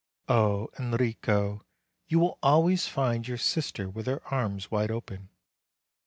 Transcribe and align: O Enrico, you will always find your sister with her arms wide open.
O 0.27 0.71
Enrico, 0.79 1.63
you 2.07 2.17
will 2.17 2.39
always 2.41 2.87
find 2.87 3.27
your 3.27 3.37
sister 3.37 3.87
with 3.87 4.07
her 4.07 4.23
arms 4.33 4.71
wide 4.71 4.89
open. 4.89 5.29